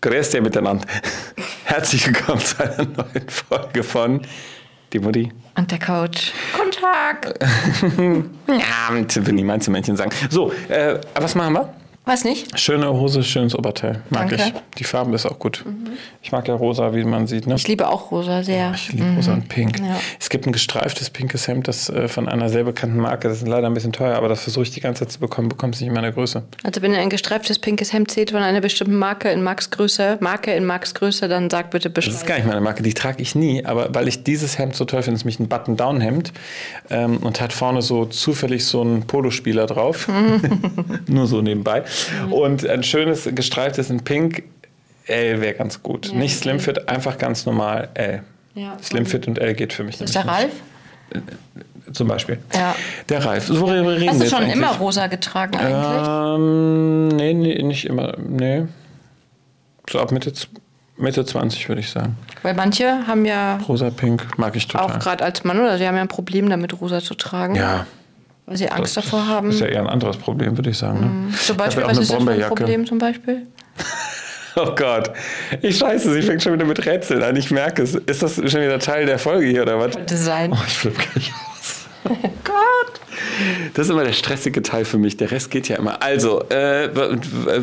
Grüß 0.00 0.30
dir 0.30 0.40
miteinander. 0.40 0.86
Herzlich 1.64 2.06
willkommen 2.06 2.40
zu 2.40 2.62
einer 2.62 2.84
neuen 2.84 3.28
Folge 3.28 3.82
von 3.82 4.22
Die 4.92 5.00
Mutti. 5.00 5.32
Und 5.56 5.70
der 5.72 5.80
Coach. 5.80 6.32
Guten 6.56 6.70
Tag. 6.70 7.34
Ja, 8.46 8.94
will 9.26 9.34
niemand 9.34 9.64
zu 9.64 9.72
Männchen 9.72 9.96
sagen. 9.96 10.10
So, 10.30 10.52
äh, 10.68 11.00
was 11.14 11.34
machen 11.34 11.54
wir? 11.54 11.74
Was 12.08 12.24
nicht? 12.24 12.58
Schöne 12.58 12.90
Hose, 12.90 13.22
schönes 13.22 13.54
Oberteil. 13.54 14.00
Mag 14.08 14.30
Danke. 14.30 14.36
ich. 14.36 14.78
Die 14.78 14.84
Farbe 14.84 15.14
ist 15.14 15.26
auch 15.26 15.38
gut. 15.38 15.62
Ich 16.22 16.32
mag 16.32 16.48
ja 16.48 16.54
rosa, 16.54 16.94
wie 16.94 17.04
man 17.04 17.26
sieht. 17.26 17.46
Ne? 17.46 17.54
Ich 17.56 17.68
liebe 17.68 17.86
auch 17.86 18.10
rosa 18.10 18.42
sehr. 18.42 18.72
Ich 18.74 18.90
liebe 18.94 19.04
rosa 19.14 19.34
und 19.34 19.50
pink. 19.50 19.78
Ja. 19.78 20.00
Es 20.18 20.30
gibt 20.30 20.46
ein 20.46 20.52
gestreiftes 20.52 21.10
pinkes 21.10 21.46
Hemd, 21.48 21.68
das 21.68 21.90
äh, 21.90 22.08
von 22.08 22.26
einer 22.26 22.48
sehr 22.48 22.64
bekannten 22.64 22.96
Marke. 22.96 23.28
Das 23.28 23.42
ist 23.42 23.46
leider 23.46 23.66
ein 23.66 23.74
bisschen 23.74 23.92
teuer, 23.92 24.16
aber 24.16 24.28
das 24.28 24.40
versuche 24.40 24.62
ich 24.62 24.70
die 24.70 24.80
ganze 24.80 25.00
Zeit 25.04 25.12
zu 25.12 25.20
bekommen. 25.20 25.50
Bekomme 25.50 25.74
es 25.74 25.80
nicht 25.80 25.88
in 25.88 25.94
meiner 25.94 26.10
Größe. 26.10 26.44
Also 26.64 26.80
wenn 26.80 26.92
ihr 26.92 26.98
ein 26.98 27.10
gestreiftes 27.10 27.58
pinkes 27.58 27.92
Hemd 27.92 28.10
seht 28.10 28.30
von 28.30 28.42
einer 28.42 28.62
bestimmten 28.62 28.96
Marke 28.96 29.28
in 29.30 29.42
Max 29.42 29.68
Größe, 29.70 30.16
Marke 30.20 30.54
in 30.54 30.64
Max 30.64 30.94
Größe, 30.94 31.28
dann 31.28 31.50
sagt 31.50 31.72
bitte 31.72 31.90
Das 31.90 32.06
ist 32.06 32.12
Bescheid. 32.12 32.26
gar 32.28 32.34
nicht 32.36 32.46
meine 32.46 32.62
Marke, 32.62 32.82
die 32.82 32.94
trage 32.94 33.20
ich 33.20 33.34
nie, 33.34 33.66
aber 33.66 33.94
weil 33.94 34.08
ich 34.08 34.24
dieses 34.24 34.56
Hemd 34.56 34.74
so 34.76 34.86
toll 34.86 35.02
finde, 35.02 35.16
ist 35.16 35.24
nämlich 35.24 35.40
ein 35.40 35.48
Button-Down-Hemd 35.48 36.32
ähm, 36.88 37.18
und 37.18 37.42
hat 37.42 37.52
vorne 37.52 37.82
so 37.82 38.06
zufällig 38.06 38.64
so 38.64 38.80
einen 38.80 39.06
Polospieler 39.06 39.66
drauf. 39.66 40.08
Nur 41.06 41.26
so 41.26 41.42
nebenbei. 41.42 41.84
Und 42.30 42.66
ein 42.66 42.82
schönes 42.82 43.28
gestreiftes 43.34 43.90
in 43.90 44.02
Pink. 44.04 44.42
L 45.06 45.40
wäre 45.40 45.54
ganz 45.54 45.82
gut. 45.82 46.08
Ja, 46.08 46.14
nicht 46.14 46.32
okay. 46.34 46.42
Slim 46.42 46.60
Fit, 46.60 46.88
einfach 46.88 47.16
ganz 47.18 47.46
normal 47.46 47.88
L. 47.94 48.22
Ja, 48.54 48.76
Slim 48.82 49.06
Fit 49.06 49.26
und 49.26 49.38
L 49.38 49.54
geht 49.54 49.72
für 49.72 49.82
mich 49.84 50.00
Ist 50.00 50.14
der 50.14 50.26
Ralf? 50.26 50.50
nicht. 51.14 51.24
Zum 51.96 52.06
Beispiel. 52.08 52.38
Ja. 52.54 52.74
Der 53.08 53.24
Ralf. 53.24 53.48
Worüber 53.48 53.96
reden 53.96 54.10
Hast 54.10 54.20
du 54.20 54.26
schon 54.28 54.38
eigentlich? 54.40 54.56
immer 54.56 54.76
rosa 54.76 55.06
getragen 55.06 55.56
eigentlich? 55.56 56.36
Ähm, 56.36 57.08
nee, 57.08 57.32
nee, 57.32 57.62
nicht 57.62 57.86
immer. 57.86 58.14
Nee. 58.18 58.64
So 59.90 59.98
ab 59.98 60.12
Mitte, 60.12 60.30
Mitte 60.98 61.24
20 61.24 61.66
würde 61.70 61.80
ich 61.80 61.88
sagen. 61.88 62.18
Weil 62.42 62.52
manche 62.54 63.06
haben 63.06 63.24
ja 63.24 63.56
Rosa, 63.66 63.88
Pink 63.88 64.36
mag 64.38 64.54
ich 64.56 64.68
total. 64.68 64.86
auch 64.90 64.98
gerade 64.98 65.24
als 65.24 65.44
Mann 65.44 65.58
oder 65.58 65.78
sie 65.78 65.86
haben 65.88 65.94
ja 65.96 66.02
ein 66.02 66.08
Problem 66.08 66.50
damit, 66.50 66.78
rosa 66.78 67.00
zu 67.00 67.14
tragen. 67.14 67.54
Ja, 67.54 67.86
Weil 68.48 68.56
sie 68.56 68.68
Angst 68.70 68.96
davor 68.96 69.26
haben. 69.26 69.50
ist 69.50 69.60
ja 69.60 69.66
eher 69.66 69.80
ein 69.80 69.86
anderes 69.88 70.16
Problem, 70.16 70.56
würde 70.56 70.70
ich 70.70 70.78
sagen. 70.78 71.00
Ne? 71.00 71.34
Zum 71.36 71.54
Ich 71.54 71.58
Beispiel, 71.58 71.84
was 71.84 71.98
ist 71.98 72.10
das 72.12 72.22
für 72.22 72.30
ein. 72.30 72.40
Problem 72.42 72.86
zum 72.86 72.98
Beispiel? 72.98 73.46
Oh 74.60 74.74
Gott. 74.74 75.12
Ich 75.62 75.78
scheiße, 75.78 76.12
sie 76.12 76.22
fängt 76.22 76.42
schon 76.42 76.52
wieder 76.54 76.64
mit 76.64 76.84
Rätseln 76.84 77.22
an. 77.22 77.36
Ich 77.36 77.52
merke 77.52 77.80
es. 77.82 77.94
Ist 77.94 78.24
das 78.24 78.34
schon 78.36 78.60
wieder 78.60 78.80
Teil 78.80 79.06
der 79.06 79.20
Folge 79.20 79.46
hier 79.46 79.62
oder 79.62 79.78
was? 79.78 79.94
Könnte 79.94 80.16
sein. 80.16 80.52
Oh, 80.52 80.58
ich 80.66 80.72
flippe 80.72 80.96
gleich 81.00 81.32
aus. 81.32 81.86
Oh 82.08 82.16
Gott. 82.42 83.00
Das 83.74 83.86
ist 83.86 83.92
immer 83.92 84.02
der 84.02 84.14
stressige 84.14 84.60
Teil 84.62 84.84
für 84.84 84.98
mich. 84.98 85.16
Der 85.16 85.30
Rest 85.30 85.52
geht 85.52 85.68
ja 85.68 85.76
immer. 85.76 86.02
Also, 86.02 86.42
äh, 86.48 86.88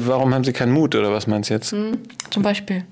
warum 0.08 0.34
haben 0.34 0.46
Sie 0.46 0.54
keinen 0.54 0.72
Mut 0.72 0.96
oder 0.96 1.12
was 1.12 1.28
meinst 1.28 1.50
du 1.50 1.56
jetzt? 1.56 1.70
Zum 2.30 2.42
Beispiel. 2.44 2.86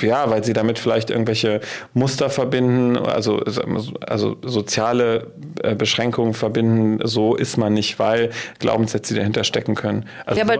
Ja, 0.00 0.30
weil 0.30 0.44
sie 0.44 0.52
damit 0.52 0.78
vielleicht 0.78 1.10
irgendwelche 1.10 1.60
Muster 1.94 2.30
verbinden, 2.30 2.96
also, 2.96 3.42
also 4.06 4.36
soziale 4.42 5.32
äh, 5.62 5.74
Beschränkungen 5.74 6.34
verbinden. 6.34 7.00
So 7.06 7.34
ist 7.34 7.56
man 7.56 7.74
nicht, 7.74 7.98
weil 7.98 8.30
Glaubenssätze 8.60 9.14
dahinter 9.14 9.44
stecken 9.44 9.74
können. 9.74 10.06
Also 10.26 10.40
Ja, 10.40 10.46
aber, 10.46 10.58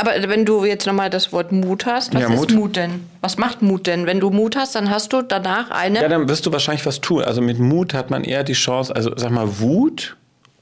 aber 0.00 0.28
wenn 0.28 0.44
du 0.44 0.64
jetzt 0.64 0.86
nochmal 0.86 1.10
das 1.10 1.32
Wort 1.32 1.52
Mut 1.52 1.86
hast, 1.86 2.14
was 2.14 2.22
Ja, 2.22 2.28
ist 2.28 2.36
Mut. 2.36 2.52
Mut. 2.54 2.76
denn? 2.76 3.04
Was 3.20 3.38
macht 3.38 3.62
Mut 3.62 3.86
denn? 3.86 4.06
Wenn 4.06 4.20
du 4.20 4.30
Mut 4.30 4.56
hast, 4.56 4.74
dann 4.74 4.90
hast 4.90 5.12
du 5.12 5.22
danach 5.22 5.70
eine. 5.70 6.00
Ja, 6.00 6.08
dann 6.08 6.28
wirst 6.28 6.46
du 6.46 6.52
wahrscheinlich 6.52 6.86
was 6.86 7.00
tun. 7.00 7.22
Also 7.22 7.42
mit 7.42 7.58
Mut 7.58 7.92
hat 7.92 8.10
man 8.10 8.24
eher 8.24 8.44
die 8.44 8.52
Chance, 8.52 8.94
also 8.94 9.12
sag 9.16 9.30
mal, 9.30 9.58
Wut 9.60 10.16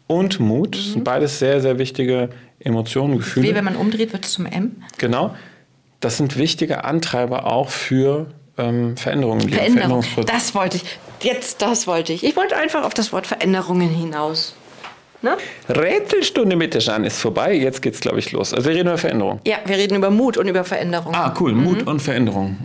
und 0.07 0.41
Mut 0.41 0.77
sind 0.77 1.05
beides 1.05 1.39
sehr, 1.39 1.61
sehr 1.61 1.79
wichtige 1.79 2.31
Emotionen, 2.59 3.19
Gefühle. 3.19 3.49
Wie 3.49 3.55
wenn 3.55 3.65
man 3.65 3.77
umdreht, 3.77 4.13
wird 4.13 4.25
es 4.25 4.33
zum 4.33 4.47
M. 4.47 4.77
Genau. 4.99 5.35
Das 6.01 6.17
sind 6.17 6.37
wichtige 6.37 6.85
Antreiber 6.85 7.47
auch 7.47 7.69
für 7.69 8.27
ähm, 8.59 8.97
Veränderungen. 8.97 9.49
Veränderung. 9.49 10.05
Das 10.27 10.55
wollte 10.55 10.79
ich. 10.79 10.85
Jetzt, 11.23 11.61
das 11.63 11.87
wollte 11.87 12.13
ich. 12.15 12.25
Ich 12.25 12.37
wollte 12.37 12.57
einfach 12.57 12.85
auf 12.85 12.95
das 12.95 13.13
Wort 13.13 13.27
Veränderungen 13.27 13.91
hinaus. 13.91 14.55
Ne? 15.23 15.37
Rätselstunde 15.69 16.57
mit 16.57 16.73
der 16.73 16.81
Jeanne 16.81 17.07
ist 17.09 17.19
vorbei. 17.19 17.53
Jetzt 17.55 17.83
geht's, 17.83 18.01
glaube 18.01 18.19
ich, 18.19 18.33
los. 18.33 18.55
Also 18.55 18.67
wir 18.71 18.75
reden 18.75 18.89
über 18.89 18.97
Veränderung. 18.97 19.41
Ja, 19.47 19.59
wir 19.67 19.77
reden 19.77 19.97
über 19.97 20.11
Mut 20.11 20.39
und 20.39 20.49
über 20.49 20.65
Veränderung. 20.65 21.15
Ah, 21.15 21.35
cool. 21.39 21.53
Mut 21.53 21.87
und 21.87 22.01
Veränderung. 22.01 22.57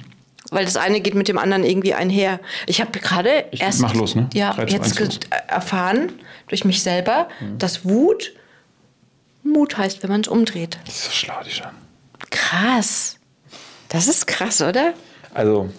Weil 0.51 0.63
das 0.63 0.77
eine 0.77 1.01
geht 1.01 1.15
mit 1.15 1.27
dem 1.27 1.37
anderen 1.37 1.65
irgendwie 1.65 1.93
einher. 1.95 2.39
Ich 2.67 2.79
habe 2.79 2.97
gerade 2.97 3.45
erst 3.51 3.81
mach 3.81 3.93
los, 3.93 4.15
ne? 4.15 4.29
ja, 4.33 4.53
3, 4.53 4.65
2, 4.67 4.71
jetzt 4.71 4.83
1, 4.83 4.95
ge- 4.95 5.05
los. 5.07 5.19
erfahren 5.47 6.13
durch 6.47 6.63
mich 6.63 6.81
selber, 6.81 7.27
Mhm. 7.41 7.57
dass 7.57 7.83
Wut 7.83 8.31
Mut 9.43 9.77
heißt, 9.77 10.01
wenn 10.03 10.09
man 10.11 10.21
es 10.21 10.27
umdreht. 10.29 10.77
Das 10.85 10.95
ist 10.95 11.05
so 11.05 11.11
schlau, 11.11 11.35
die 11.45 11.49
Jeanne. 11.49 11.73
Krass. 12.29 13.17
Das 13.89 14.07
ist 14.07 14.27
krass, 14.27 14.61
oder? 14.61 14.93
Also, 15.33 15.69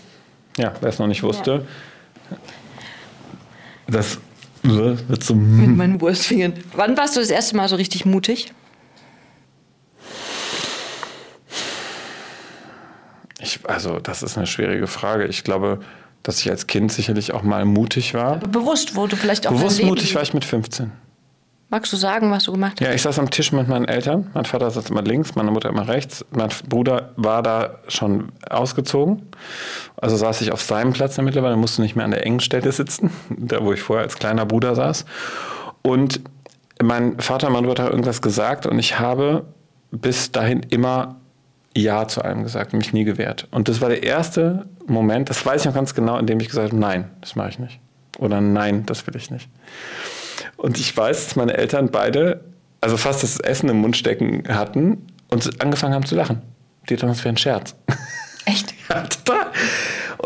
ja, 0.57 0.73
wer 0.81 0.89
es 0.89 0.99
noch 0.99 1.07
nicht 1.07 1.23
wusste, 1.23 1.67
das 3.87 4.19
wird 4.63 5.23
so. 5.23 5.35
Mit 5.35 5.77
meinen 5.77 6.01
Wurstfingern. 6.01 6.55
Wann 6.75 6.97
warst 6.97 7.17
du 7.17 7.21
das 7.21 7.31
erste 7.31 7.57
Mal 7.57 7.69
so 7.69 7.77
richtig 7.77 8.05
mutig? 8.05 8.53
Ich, 13.39 13.61
also, 13.69 14.01
das 14.01 14.23
ist 14.23 14.37
eine 14.37 14.47
schwierige 14.47 14.87
Frage. 14.87 15.27
Ich 15.27 15.45
glaube, 15.45 15.81
dass 16.23 16.41
ich 16.41 16.51
als 16.51 16.67
Kind 16.67 16.91
sicherlich 16.91 17.33
auch 17.33 17.43
mal 17.43 17.65
mutig 17.65 18.15
war. 18.15 18.39
Bewusst, 18.39 18.97
wo 18.97 19.07
du 19.07 19.17
vielleicht 19.17 19.47
auch 19.47 19.53
Bewusst 19.53 19.83
mutig 19.83 20.15
war 20.15 20.23
ich 20.23 20.35
mit 20.35 20.45
15. 20.45 20.91
Magst 21.69 21.93
du 21.93 21.97
sagen, 21.97 22.31
was 22.31 22.45
du 22.45 22.53
gemacht 22.53 22.75
hast? 22.81 22.87
Ja, 22.87 22.95
ich 22.95 23.03
saß 23.03 23.19
am 23.19 23.29
Tisch 23.29 23.51
mit 23.51 23.67
meinen 23.67 23.87
Eltern. 23.87 24.31
Mein 24.35 24.45
Vater 24.45 24.71
saß 24.71 24.91
immer 24.91 25.03
links, 25.03 25.35
meine 25.35 25.51
Mutter 25.51 25.69
immer 25.69 25.89
rechts. 25.89 26.25
Mein 26.31 26.51
Bruder 26.69 27.11
war 27.17 27.43
da 27.43 27.79
schon 27.89 28.31
ausgezogen. 28.49 29.23
Also 29.97 30.17
saß 30.17 30.43
ich 30.43 30.53
auf 30.53 30.63
seinem 30.63 30.93
Platz 30.93 31.17
dann 31.17 31.25
mittlerweile, 31.25 31.57
musste 31.57 31.83
nicht 31.83 31.97
mehr 31.97 32.05
an 32.05 32.13
der 32.13 32.25
engen 32.25 32.39
Stelle 32.39 32.71
sitzen, 32.71 33.11
da 33.31 33.65
wo 33.65 33.73
ich 33.73 33.83
vorher 33.83 34.05
als 34.05 34.17
kleiner 34.17 34.47
Bruder 34.47 34.77
saß. 34.77 35.07
Und 35.83 36.21
mein 36.81 37.19
Vater 37.19 37.49
und 37.49 37.55
meine 37.55 37.67
Mutter 37.67 37.85
haben 37.85 37.91
irgendwas 37.91 38.23
gesagt 38.23 38.67
und 38.67 38.79
ich 38.79 39.01
habe 39.01 39.45
bis 39.91 40.31
dahin 40.31 40.61
immer 40.71 41.17
Ja 41.77 42.07
zu 42.07 42.23
allem 42.23 42.45
gesagt 42.45 42.75
und 42.75 42.79
mich 42.79 42.93
nie 42.93 43.05
gewehrt. 43.05 43.49
Und 43.51 43.69
das 43.69 43.81
war 43.81 43.89
der 43.89 44.05
erste 44.05 44.67
Moment, 44.87 45.31
das 45.31 45.45
weiß 45.45 45.63
ich 45.63 45.67
noch 45.67 45.75
ganz 45.75 45.95
genau, 45.95 46.17
in 46.19 46.27
dem 46.27 46.39
ich 46.39 46.49
gesagt 46.49 46.69
habe, 46.73 46.81
nein, 46.81 47.11
das 47.23 47.35
mache 47.35 47.49
ich 47.49 47.59
nicht. 47.59 47.81
Oder 48.19 48.41
nein, 48.41 48.87
das 48.87 49.07
will 49.07 49.17
ich 49.17 49.31
nicht. 49.33 49.49
Und 50.57 50.79
ich 50.79 50.97
weiß, 50.97 51.25
dass 51.25 51.37
meine 51.37 51.57
Eltern 51.57 51.91
beide, 51.91 52.41
also 52.81 52.97
fast 52.97 53.23
das 53.23 53.41
Essen 53.41 53.69
im 53.69 53.79
Mund 53.79 53.97
stecken 53.97 54.45
hatten 54.49 55.07
und 55.29 55.61
angefangen 55.63 55.95
haben 55.95 56.07
zu 56.07 56.15
lachen. 56.15 56.43
Die 56.89 56.95
dachten, 56.97 57.09
das 57.09 57.19
wäre 57.25 57.35
ein 57.35 57.37
Scherz. 57.37 57.75
Echt? 58.45 58.75
Ja, 58.89 59.03
total. 59.03 59.47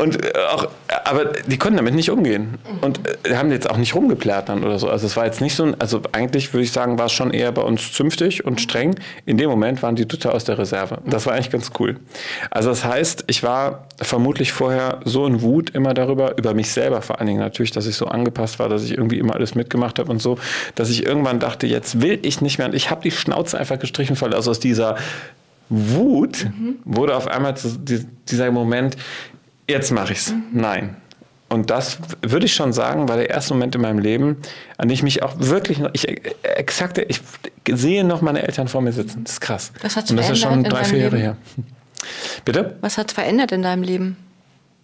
Und 0.01 0.25
äh, 0.25 0.31
auch, 0.51 0.67
aber 1.05 1.25
die 1.25 1.57
konnten 1.57 1.77
damit 1.77 1.93
nicht 1.93 2.09
umgehen. 2.09 2.57
Und 2.81 2.99
äh, 3.27 3.35
haben 3.35 3.51
jetzt 3.51 3.69
auch 3.69 3.77
nicht 3.77 3.93
rumgeplärt 3.93 4.49
dann 4.49 4.63
oder 4.63 4.79
so. 4.79 4.89
Also 4.89 5.05
es 5.05 5.15
war 5.15 5.25
jetzt 5.25 5.41
nicht 5.41 5.55
so 5.55 5.63
ein, 5.63 5.79
also 5.79 6.01
eigentlich 6.11 6.53
würde 6.53 6.63
ich 6.63 6.71
sagen, 6.71 6.97
war 6.97 7.05
es 7.05 7.11
schon 7.11 7.31
eher 7.31 7.51
bei 7.51 7.61
uns 7.61 7.93
zünftig 7.93 8.43
und 8.43 8.59
streng. 8.59 8.95
In 9.25 9.37
dem 9.37 9.49
Moment 9.49 9.83
waren 9.83 9.95
die 9.95 10.07
total 10.07 10.33
aus 10.33 10.43
der 10.43 10.57
Reserve. 10.57 10.97
Das 11.05 11.27
war 11.27 11.33
eigentlich 11.33 11.51
ganz 11.51 11.69
cool. 11.79 11.99
Also 12.49 12.69
das 12.69 12.83
heißt, 12.83 13.25
ich 13.27 13.43
war 13.43 13.85
vermutlich 14.01 14.51
vorher 14.51 15.01
so 15.05 15.27
in 15.27 15.41
Wut 15.43 15.69
immer 15.69 15.93
darüber, 15.93 16.35
über 16.37 16.55
mich 16.55 16.71
selber 16.71 17.03
vor 17.03 17.19
allen 17.19 17.27
Dingen 17.27 17.39
natürlich, 17.39 17.71
dass 17.71 17.85
ich 17.85 17.95
so 17.95 18.07
angepasst 18.07 18.57
war, 18.57 18.69
dass 18.69 18.83
ich 18.83 18.93
irgendwie 18.93 19.19
immer 19.19 19.35
alles 19.35 19.53
mitgemacht 19.53 19.99
habe 19.99 20.11
und 20.11 20.21
so, 20.21 20.39
dass 20.73 20.89
ich 20.89 21.05
irgendwann 21.05 21.39
dachte, 21.39 21.67
jetzt 21.67 22.01
will 22.01 22.17
ich 22.23 22.41
nicht 22.41 22.57
mehr. 22.57 22.67
Und 22.67 22.73
ich 22.73 22.89
habe 22.89 23.01
die 23.03 23.11
Schnauze 23.11 23.59
einfach 23.59 23.77
gestrichen, 23.77 24.19
weil 24.19 24.33
also 24.33 24.49
aus 24.49 24.59
dieser 24.59 24.95
Wut 25.71 26.47
wurde 26.83 27.15
auf 27.15 27.27
einmal 27.27 27.55
dieser 28.29 28.51
Moment, 28.51 28.97
jetzt 29.69 29.91
mache 29.91 30.13
ich's. 30.13 30.33
Nein. 30.51 30.95
Und 31.49 31.69
das 31.69 31.97
würde 32.21 32.45
ich 32.45 32.53
schon 32.55 32.71
sagen, 32.71 33.09
war 33.09 33.17
der 33.17 33.29
erste 33.29 33.53
Moment 33.53 33.75
in 33.75 33.81
meinem 33.81 33.99
Leben, 33.99 34.37
an 34.77 34.87
dem 34.87 34.93
ich 34.93 35.03
mich 35.03 35.21
auch 35.21 35.33
wirklich 35.37 35.79
noch, 35.79 35.89
ich 35.93 36.07
äh, 36.07 36.15
exakt, 36.43 36.97
ich 36.97 37.19
sehe 37.69 38.05
noch 38.05 38.21
meine 38.21 38.41
Eltern 38.43 38.69
vor 38.69 38.81
mir 38.81 38.93
sitzen. 38.93 39.25
Das 39.25 39.33
ist 39.33 39.41
krass. 39.41 39.73
Was 39.81 39.97
hat's 39.97 40.11
Und 40.11 40.17
das 40.17 40.29
ist 40.29 40.39
schon 40.39 40.63
drei, 40.63 40.85
vier 40.85 40.99
Jahre 40.99 41.17
her. 41.17 41.37
Bitte? 42.45 42.77
Was 42.81 42.97
hat 42.97 43.11
verändert 43.11 43.51
in 43.51 43.61
deinem 43.63 43.83
Leben? 43.83 44.17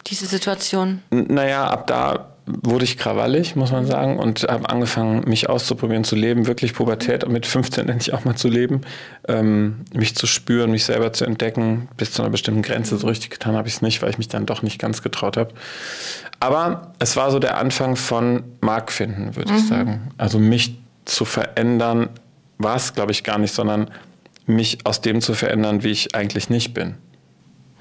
Diese 0.06 0.26
Situation? 0.26 1.02
N- 1.10 1.26
Naja, 1.30 1.66
ab 1.68 1.86
da 1.86 2.27
wurde 2.62 2.84
ich 2.84 2.98
krawallig, 2.98 3.56
muss 3.56 3.72
man 3.72 3.86
sagen, 3.86 4.18
und 4.18 4.42
habe 4.44 4.68
angefangen, 4.70 5.28
mich 5.28 5.48
auszuprobieren, 5.48 6.04
zu 6.04 6.16
leben, 6.16 6.46
wirklich 6.46 6.74
Pubertät 6.74 7.24
und 7.24 7.32
mit 7.32 7.46
15 7.46 7.88
endlich 7.88 8.14
auch 8.14 8.24
mal 8.24 8.36
zu 8.36 8.48
leben, 8.48 8.82
ähm, 9.26 9.84
mich 9.94 10.14
zu 10.14 10.26
spüren, 10.26 10.70
mich 10.70 10.84
selber 10.84 11.12
zu 11.12 11.24
entdecken. 11.24 11.88
Bis 11.96 12.12
zu 12.12 12.22
einer 12.22 12.30
bestimmten 12.30 12.62
Grenze 12.62 12.96
so 12.98 13.06
richtig 13.06 13.30
getan 13.30 13.56
habe 13.56 13.68
ich 13.68 13.74
es 13.74 13.82
nicht, 13.82 14.02
weil 14.02 14.10
ich 14.10 14.18
mich 14.18 14.28
dann 14.28 14.46
doch 14.46 14.62
nicht 14.62 14.78
ganz 14.78 15.02
getraut 15.02 15.36
habe. 15.36 15.52
Aber 16.40 16.92
es 16.98 17.16
war 17.16 17.30
so 17.30 17.38
der 17.38 17.58
Anfang 17.58 17.96
von 17.96 18.44
Mark 18.60 18.92
finden, 18.92 19.34
würde 19.36 19.52
ich 19.54 19.66
sagen. 19.66 20.12
Also 20.18 20.38
mich 20.38 20.78
zu 21.04 21.24
verändern, 21.24 22.10
war 22.58 22.76
es, 22.76 22.94
glaube 22.94 23.12
ich, 23.12 23.24
gar 23.24 23.38
nicht, 23.38 23.54
sondern 23.54 23.90
mich 24.46 24.78
aus 24.84 25.00
dem 25.00 25.20
zu 25.20 25.34
verändern, 25.34 25.82
wie 25.82 25.90
ich 25.90 26.14
eigentlich 26.14 26.50
nicht 26.50 26.74
bin. 26.74 26.94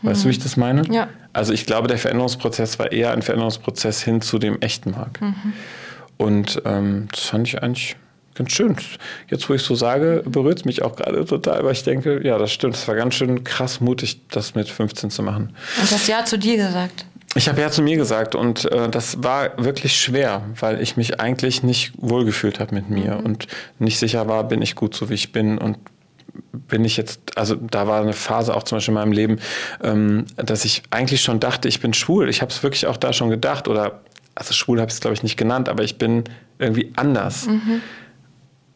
Weißt 0.02 0.24
du, 0.24 0.28
wie 0.28 0.32
ich 0.32 0.40
das 0.40 0.58
meine? 0.58 0.84
Ja. 0.92 1.08
Also 1.38 1.54
ich 1.54 1.68
glaube, 1.68 1.88
der 1.88 2.00
Veränderungsprozess 2.00 2.80
war 2.80 2.92
eher 2.92 3.12
ein 3.12 3.22
Veränderungsprozess 3.22 4.02
hin 4.02 4.22
zu 4.22 4.40
dem 4.40 4.60
echten 4.60 4.92
Mark. 4.92 5.20
Und 6.18 6.64
ähm, 6.66 7.10
das 7.12 7.26
fand 7.26 7.48
ich 7.48 7.62
eigentlich 7.62 7.96
ganz 8.34 8.54
schön. 8.54 8.76
Jetzt, 9.30 9.48
wo 9.48 9.54
ich 9.54 9.62
so 9.62 9.76
sage, 9.76 10.24
berührt 10.26 10.58
es 10.58 10.66
mich 10.66 10.82
auch 10.82 10.96
gerade 10.96 11.24
total, 11.26 11.64
weil 11.64 11.74
ich 11.74 11.84
denke, 11.84 12.26
ja, 12.26 12.40
das 12.40 12.52
stimmt. 12.52 12.74
Es 12.74 12.88
war 12.88 12.96
ganz 12.96 13.14
schön 13.14 13.44
krass 13.44 13.82
mutig, 13.82 14.20
das 14.30 14.56
mit 14.56 14.68
15 14.68 15.12
zu 15.12 15.22
machen. 15.22 15.56
Und 15.80 15.92
das 15.92 16.08
Ja 16.08 16.26
zu 16.26 16.40
dir 16.40 16.58
gesagt. 16.58 17.06
Ich 17.36 17.48
habe 17.48 17.62
ja 17.62 17.70
zu 17.70 17.84
mir 17.84 17.98
gesagt 17.98 18.34
und 18.34 18.66
äh, 18.72 18.90
das 18.90 19.22
war 19.22 19.64
wirklich 19.64 19.96
schwer, 19.96 20.42
weil 20.60 20.82
ich 20.82 20.98
mich 20.98 21.20
eigentlich 21.20 21.62
nicht 21.62 21.92
wohlgefühlt 21.98 22.60
habe 22.60 22.74
mit 22.74 22.90
mir 22.90 23.20
mhm. 23.20 23.26
und 23.26 23.48
nicht 23.78 24.00
sicher 24.00 24.28
war, 24.28 24.44
bin 24.46 24.64
ich 24.64 24.74
gut 24.74 24.96
so 24.96 25.10
wie 25.12 25.14
ich 25.14 25.34
bin 25.34 25.60
und 25.60 25.78
bin 26.60 26.86
ich 26.86 26.98
jetzt, 26.98 27.38
also 27.38 27.56
da 27.56 27.88
war 27.88 28.02
eine 28.02 28.14
Phase 28.14 28.56
auch 28.56 28.64
zum 28.64 28.78
Beispiel 28.78 28.94
in 28.94 29.00
meinem 29.00 29.12
Leben, 29.12 29.40
ähm, 29.84 30.26
dass 30.36 30.66
ich 30.66 30.84
eigentlich 30.90 31.22
schon 31.22 31.40
dachte, 31.40 31.68
ich 31.68 31.80
bin 31.80 31.94
schwul. 31.94 32.30
Ich 32.30 32.42
habe 32.42 32.52
es 32.52 32.64
wirklich 32.64 32.88
auch 32.88 32.98
da 32.98 33.14
schon 33.14 33.30
gedacht 33.30 33.68
oder, 33.68 34.02
also 34.36 34.54
schwul 34.54 34.80
habe 34.80 34.90
ich 34.90 34.96
es 34.96 35.02
glaube 35.02 35.14
ich 35.14 35.24
nicht 35.24 35.38
genannt, 35.38 35.70
aber 35.70 35.84
ich 35.84 35.98
bin 35.98 36.24
irgendwie 36.60 36.92
anders. 36.96 37.48
Mhm. 37.48 37.82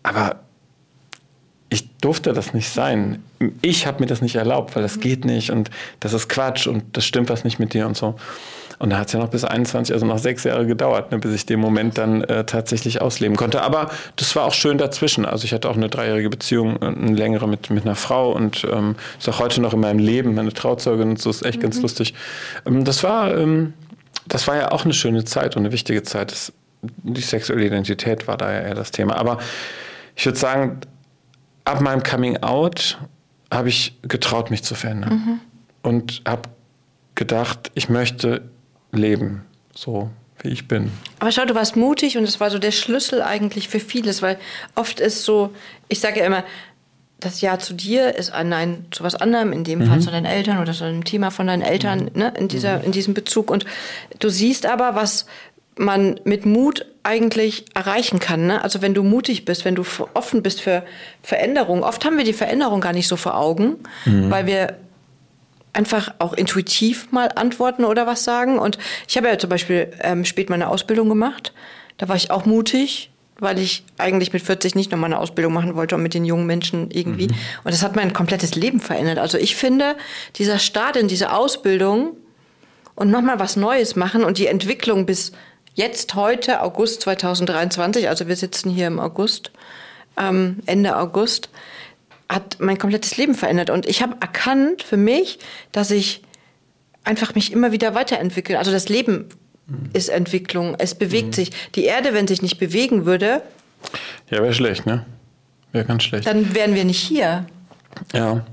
Aber 0.04 0.40
ich 1.70 1.90
durfte 1.98 2.34
das 2.34 2.54
nicht 2.54 2.70
sein. 2.70 3.24
Ich 3.62 3.88
habe 3.88 4.02
mir 4.02 4.08
das 4.08 4.22
nicht 4.22 4.36
erlaubt, 4.36 4.76
weil 4.76 4.84
das 4.84 4.98
mhm. 4.98 5.02
geht 5.02 5.26
nicht 5.26 5.52
und 5.52 5.70
das 6.00 6.14
ist 6.14 6.28
Quatsch 6.28 6.68
und 6.68 6.98
das 6.98 7.06
stimmt 7.06 7.30
was 7.30 7.44
nicht 7.44 7.60
mit 7.60 7.74
dir 7.74 7.88
und 7.88 7.96
so. 7.96 8.16
Und 8.82 8.90
da 8.90 8.98
hat 8.98 9.08
es 9.08 9.14
ja 9.14 9.20
noch 9.20 9.30
bis 9.30 9.44
21, 9.44 9.94
also 9.94 10.08
noch 10.08 10.18
sechs 10.18 10.44
Jahre 10.44 10.66
gedauert, 10.66 11.12
ne, 11.12 11.20
bis 11.20 11.36
ich 11.36 11.46
den 11.46 11.60
Moment 11.60 12.00
dann 12.00 12.24
äh, 12.24 12.46
tatsächlich 12.46 13.00
ausleben 13.00 13.38
konnte. 13.38 13.62
Aber 13.62 13.92
das 14.16 14.36
war 14.36 14.46
auch 14.46 14.56
schön 14.56 14.80
dazwischen. 14.80 15.24
Also 15.24 15.46
ich 15.46 15.54
hatte 15.54 15.70
auch 15.70 15.76
eine 15.76 15.88
dreijährige 15.88 16.32
Beziehung, 16.32 16.82
äh, 16.82 16.86
eine 16.86 17.14
längere 17.14 17.48
mit, 17.48 17.70
mit 17.70 17.86
einer 17.86 17.94
Frau 17.94 18.32
und 18.32 18.66
ähm, 18.72 18.96
ist 19.20 19.30
auch 19.30 19.38
heute 19.38 19.62
noch 19.62 19.76
in 19.76 19.82
meinem 19.82 20.00
Leben 20.00 20.34
meine 20.34 20.52
Trauzeugin 20.52 21.12
und 21.12 21.22
so 21.22 21.30
ist 21.30 21.46
echt 21.46 21.60
mhm. 21.60 21.62
ganz 21.62 21.80
lustig. 21.80 22.16
Ähm, 22.66 22.84
das 22.84 23.04
war, 23.04 23.38
ähm, 23.38 23.74
das 24.28 24.48
war 24.48 24.56
ja 24.56 24.72
auch 24.72 24.84
eine 24.84 24.96
schöne 24.96 25.26
Zeit 25.26 25.56
und 25.56 25.62
eine 25.62 25.72
wichtige 25.72 26.02
Zeit. 26.02 26.32
Das, 26.32 26.52
die 26.82 27.22
sexuelle 27.22 27.64
Identität 27.64 28.28
war 28.28 28.36
da 28.36 28.52
ja 28.52 28.62
eher 28.62 28.74
das 28.74 28.90
Thema. 28.90 29.16
Aber 29.16 29.38
ich 30.16 30.26
würde 30.26 30.40
sagen, 30.40 30.80
ab 31.66 31.82
meinem 31.82 32.02
Coming 32.02 32.38
Out 32.38 32.98
habe 33.54 33.70
ich 33.70 33.96
getraut, 34.02 34.50
mich 34.50 34.64
zu 34.64 34.74
verändern. 34.74 35.14
Mhm. 35.14 35.40
Und 35.84 36.24
habe 36.26 36.50
gedacht, 37.14 37.70
ich 37.76 37.88
möchte 37.88 38.42
leben, 38.92 39.44
so 39.74 40.10
wie 40.42 40.50
ich 40.50 40.68
bin. 40.68 40.92
Aber 41.20 41.32
schau, 41.32 41.46
du 41.46 41.56
warst 41.56 41.76
mutig 41.76 42.18
und 42.18 42.24
es 42.24 42.40
war 42.40 42.50
so 42.50 42.60
der 42.60 42.72
Schlüssel 42.72 43.22
eigentlich 43.22 43.68
für 43.68 43.80
vieles, 43.80 44.22
weil 44.22 44.38
oft 44.76 45.00
ist 45.00 45.24
so, 45.24 45.52
ich 45.88 46.00
sage 46.00 46.20
ja 46.20 46.26
immer, 46.26 46.44
das 47.20 47.42
Ja 47.42 47.60
zu 47.60 47.74
dir 47.74 48.16
ist 48.16 48.34
ein 48.34 48.50
Nein 48.50 48.86
zu 48.90 49.04
was 49.04 49.16
anderem, 49.16 49.54
in 49.54 49.64
dem 49.64 49.80
mhm. 49.80 49.86
Fall 49.86 50.00
zu 50.00 50.10
deinen 50.10 50.26
Eltern 50.26 50.60
oder 50.60 50.74
zu 50.74 50.84
einem 50.84 51.04
Thema 51.04 51.30
von 51.30 51.48
deinen 51.48 51.62
Eltern, 51.62 52.06
mhm. 52.06 52.20
ne, 52.20 52.34
in, 52.38 52.48
dieser, 52.48 52.80
mhm. 52.80 52.86
in 52.86 52.92
diesem 52.92 53.14
Bezug. 53.14 53.52
Und 53.52 53.66
du 54.20 54.30
siehst 54.30 54.66
aber, 54.66 54.96
was 54.96 55.28
man 55.78 56.20
mit 56.26 56.46
Mut 56.46 56.86
eigentlich 57.04 57.66
erreichen 57.74 58.20
kann. 58.20 58.48
Ne? 58.48 58.64
Also 58.64 58.82
wenn 58.82 58.94
du 58.94 59.04
mutig 59.04 59.46
bist, 59.46 59.66
wenn 59.66 59.76
du 59.76 59.84
offen 60.14 60.44
bist 60.44 60.62
für 60.62 60.84
Veränderung. 61.24 61.84
Oft 61.84 62.04
haben 62.06 62.18
wir 62.18 62.26
die 62.26 62.34
Veränderung 62.34 62.82
gar 62.82 62.94
nicht 62.94 63.08
so 63.08 63.16
vor 63.16 63.38
Augen, 63.38 63.78
mhm. 64.06 64.30
weil 64.30 64.46
wir 64.46 64.78
einfach 65.74 66.14
auch 66.20 66.34
intuitiv 66.34 67.12
mal 67.12 67.30
antworten 67.36 67.86
oder 67.86 68.08
was 68.08 68.24
sagen. 68.24 68.60
Und 68.60 68.78
ich 69.08 69.18
habe 69.18 69.28
ja 69.28 69.38
zum 69.38 69.50
Beispiel 69.50 69.92
ähm, 70.02 70.26
spät 70.26 70.50
meine 70.50 70.70
Ausbildung 70.70 71.10
gemacht. 71.10 71.54
Da 71.98 72.10
war 72.10 72.16
ich 72.16 72.32
auch 72.32 72.46
mutig, 72.46 73.12
weil 73.40 73.58
ich 73.58 73.84
eigentlich 73.98 74.34
mit 74.34 74.42
40 74.42 74.76
nicht 74.76 74.92
nochmal 74.92 75.12
eine 75.12 75.20
Ausbildung 75.20 75.54
machen 75.54 75.76
wollte 75.76 75.96
und 75.96 76.04
mit 76.04 76.14
den 76.14 76.26
jungen 76.26 76.46
Menschen 76.46 76.92
irgendwie. 76.92 77.28
Mhm. 77.28 77.36
Und 77.64 77.74
das 77.74 77.84
hat 77.84 77.96
mein 77.96 78.14
komplettes 78.14 78.56
Leben 78.56 78.80
verändert. 78.80 79.18
Also 79.18 79.38
ich 79.38 79.56
finde, 79.56 79.96
dieser 80.36 80.60
Start 80.60 80.96
in 80.96 81.08
diese 81.08 81.34
Ausbildung 81.34 82.16
und 82.96 83.10
nochmal 83.10 83.40
was 83.40 83.56
Neues 83.56 83.96
machen 83.96 84.24
und 84.24 84.38
die 84.38 84.48
Entwicklung 84.48 85.06
bis 85.06 85.32
jetzt, 85.74 86.16
heute, 86.16 86.62
August 86.62 87.02
2023, 87.02 88.10
also 88.10 88.28
wir 88.28 88.36
sitzen 88.36 88.70
hier 88.70 88.88
im 88.88 89.00
August, 89.00 89.52
ähm, 90.18 90.58
Ende 90.66 90.98
August, 90.98 91.50
hat 92.32 92.58
mein 92.60 92.78
komplettes 92.78 93.18
Leben 93.18 93.36
verändert. 93.36 93.70
Und 93.70 93.86
ich 93.86 94.02
habe 94.02 94.16
erkannt 94.22 94.84
für 94.84 94.98
mich, 94.98 95.40
dass 95.72 95.92
ich 95.92 96.22
einfach 97.04 97.36
mich 97.36 97.52
immer 97.52 97.72
wieder 97.72 97.94
weiterentwickle. 97.94 98.58
Also 98.58 98.72
das 98.72 98.90
Leben 98.90 99.30
mhm. 99.68 99.90
ist 99.94 100.10
Entwicklung, 100.10 100.76
es 100.78 100.96
bewegt 100.96 101.28
mhm. 101.28 101.34
sich. 101.34 101.52
Die 101.76 101.86
Erde, 101.86 102.14
wenn 102.14 102.28
sich 102.28 102.42
nicht 102.42 102.58
bewegen 102.58 103.06
würde. 103.06 103.42
Ja, 104.30 104.42
wäre 104.42 104.54
schlecht, 104.54 104.86
ne? 104.86 105.06
Wäre 105.72 105.86
ganz 105.86 106.04
schlecht. 106.04 106.28
Dann 106.28 106.54
wären 106.56 106.76
wir 106.76 106.86
nicht 106.86 107.02
hier. 107.02 107.46
Ja, 108.14 108.46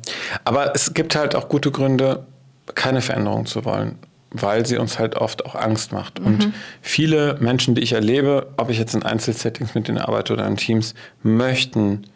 aber 0.44 0.74
es 0.74 0.94
gibt 0.94 1.14
halt 1.14 1.34
auch 1.34 1.48
gute 1.48 1.70
Gründe, 1.70 2.26
keine 2.74 3.00
Veränderung 3.00 3.46
zu 3.46 3.64
wollen, 3.64 3.98
weil 4.30 4.66
sie 4.66 4.78
uns 4.78 4.98
halt 4.98 5.14
oft 5.14 5.46
auch 5.46 5.54
Angst 5.54 5.92
macht. 5.92 6.20
Mhm. 6.20 6.26
Und 6.26 6.52
viele 6.82 7.36
Menschen, 7.40 7.74
die 7.74 7.82
ich 7.82 7.92
erlebe, 7.92 8.52
ob 8.56 8.70
ich 8.70 8.78
jetzt 8.78 8.94
in 8.94 9.02
Einzelsettings 9.04 9.74
mit 9.74 9.86
denen 9.86 9.98
arbeite 9.98 10.32
oder 10.32 10.46
in 10.46 10.56
Teams, 10.56 10.94
möchten 11.22 12.06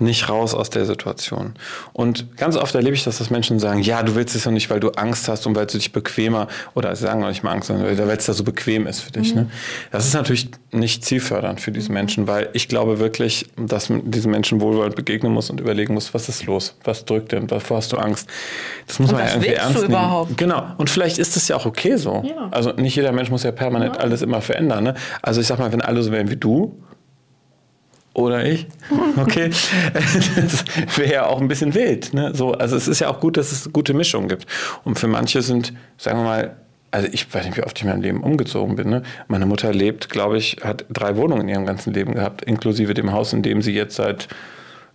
nicht 0.00 0.28
raus 0.28 0.54
aus 0.54 0.70
der 0.70 0.84
Situation. 0.84 1.54
Und 1.92 2.36
ganz 2.36 2.56
oft 2.56 2.74
erlebe 2.74 2.94
ich 2.94 3.04
das, 3.04 3.18
dass 3.18 3.30
Menschen 3.30 3.58
sagen, 3.58 3.80
ja, 3.80 4.02
du 4.02 4.14
willst 4.14 4.34
es 4.34 4.44
ja 4.44 4.50
nicht, 4.50 4.70
weil 4.70 4.80
du 4.80 4.90
Angst 4.90 5.28
hast 5.28 5.46
und 5.46 5.54
weil 5.54 5.66
du 5.66 5.78
dich 5.78 5.92
bequemer, 5.92 6.48
oder 6.74 6.94
sie 6.94 7.02
sagen 7.02 7.22
auch 7.24 7.28
nicht 7.28 7.42
mal 7.42 7.52
Angst, 7.52 7.68
sondern 7.68 7.86
weil 7.98 8.16
es 8.16 8.26
da 8.26 8.32
so 8.32 8.44
bequem 8.44 8.86
ist 8.86 9.00
für 9.00 9.12
dich. 9.12 9.34
Mhm. 9.34 9.42
Ne? 9.42 9.50
Das 9.90 10.06
ist 10.06 10.14
natürlich 10.14 10.50
nicht 10.70 11.04
zielfördernd 11.04 11.60
für 11.60 11.72
diese 11.72 11.88
mhm. 11.88 11.94
Menschen, 11.94 12.26
weil 12.26 12.48
ich 12.52 12.68
glaube 12.68 12.98
wirklich, 12.98 13.46
dass 13.56 13.88
man 13.88 14.10
diesen 14.10 14.30
Menschen 14.30 14.60
wohlwollend 14.60 14.96
begegnen 14.96 15.32
muss 15.32 15.50
und 15.50 15.60
überlegen 15.60 15.94
muss, 15.94 16.14
was 16.14 16.28
ist 16.28 16.44
los? 16.46 16.76
Was 16.84 17.04
drückt 17.04 17.32
denn? 17.32 17.50
Wovor 17.50 17.78
hast 17.78 17.92
du 17.92 17.96
Angst? 17.96 18.28
Das 18.86 18.98
muss 18.98 19.10
und 19.10 19.16
man 19.16 19.26
ja 19.26 19.32
irgendwie 19.32 19.52
ernst 19.52 19.76
nehmen. 19.76 19.90
Überhaupt? 19.90 20.36
Genau. 20.36 20.66
Und 20.76 20.90
vielleicht 20.90 21.18
ist 21.18 21.36
es 21.36 21.48
ja 21.48 21.56
auch 21.56 21.66
okay 21.66 21.96
so. 21.96 22.22
Ja. 22.24 22.48
Also 22.50 22.72
nicht 22.72 22.96
jeder 22.96 23.12
Mensch 23.12 23.30
muss 23.30 23.42
ja 23.42 23.52
permanent 23.52 23.96
ja. 23.96 24.00
alles 24.00 24.22
immer 24.22 24.40
verändern. 24.40 24.84
Ne? 24.84 24.94
Also 25.22 25.40
ich 25.40 25.46
sag 25.46 25.58
mal, 25.58 25.72
wenn 25.72 25.82
alle 25.82 26.02
so 26.02 26.12
wären 26.12 26.30
wie 26.30 26.36
du, 26.36 26.78
oder 28.14 28.44
ich. 28.44 28.66
Okay. 29.16 29.50
das 29.50 30.64
wäre 30.96 31.12
ja 31.12 31.26
auch 31.26 31.40
ein 31.40 31.48
bisschen 31.48 31.74
wild. 31.74 32.14
Ne? 32.14 32.32
So, 32.34 32.52
also 32.52 32.76
es 32.76 32.86
ist 32.86 33.00
ja 33.00 33.08
auch 33.08 33.18
gut, 33.18 33.36
dass 33.36 33.50
es 33.50 33.72
gute 33.72 33.94
Mischungen 33.94 34.28
gibt. 34.28 34.46
Und 34.84 34.96
für 34.96 35.08
manche 35.08 35.42
sind, 35.42 35.72
sagen 35.96 36.18
wir 36.18 36.24
mal, 36.24 36.56
also 36.90 37.08
ich 37.10 37.32
weiß 37.32 37.44
nicht, 37.46 37.56
wie 37.56 37.64
oft 37.64 37.76
ich 37.76 37.84
in 37.84 37.90
meinem 37.90 38.02
Leben 38.02 38.22
umgezogen 38.22 38.76
bin. 38.76 38.90
Ne? 38.90 39.02
Meine 39.26 39.46
Mutter 39.46 39.72
lebt, 39.72 40.08
glaube 40.08 40.38
ich, 40.38 40.58
hat 40.62 40.84
drei 40.88 41.16
Wohnungen 41.16 41.42
in 41.42 41.48
ihrem 41.48 41.66
ganzen 41.66 41.92
Leben 41.92 42.14
gehabt, 42.14 42.42
inklusive 42.42 42.94
dem 42.94 43.12
Haus, 43.12 43.32
in 43.32 43.42
dem 43.42 43.60
sie 43.60 43.72
jetzt 43.72 43.96
seit 43.96 44.28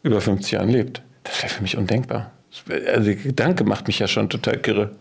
über 0.04 0.22
50 0.22 0.52
Jahren 0.52 0.70
lebt. 0.70 1.02
Das 1.24 1.44
wäre 1.44 1.54
für 1.54 1.62
mich 1.62 1.78
undenkbar. 1.78 2.32
Also 2.88 3.06
der 3.06 3.16
Gedanke 3.16 3.64
macht 3.64 3.88
mich 3.88 4.00
ja 4.00 4.08
schon 4.08 4.30
total 4.30 4.58
kirre. 4.58 4.92